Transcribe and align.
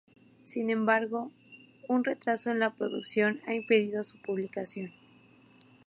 Sin 0.45 0.71
embargo 0.71 1.29
un 1.87 2.03
retraso 2.03 2.49
en 2.49 2.57
la 2.57 2.73
producción 2.73 3.39
ha 3.45 3.53
impedido 3.53 4.03
su 4.03 4.17
publicación. 4.19 4.91